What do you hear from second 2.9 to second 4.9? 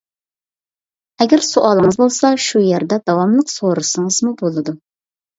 داۋاملىق سورىسىڭىزمۇ بولىدۇ.